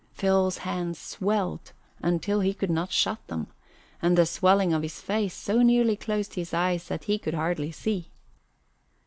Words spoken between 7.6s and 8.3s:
see.